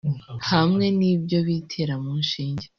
hamwe 0.49 0.85
n’ibyo 0.99 1.39
bitera 1.47 1.93
mu 2.03 2.11
nshinge 2.21 2.65